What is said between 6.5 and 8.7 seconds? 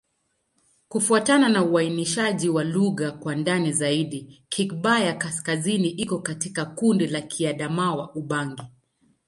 kundi la Kiadamawa-Ubangi.